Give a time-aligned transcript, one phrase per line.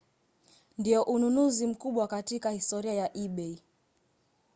[0.77, 3.57] ndio ununuzi mkubwa katika historia ya ebay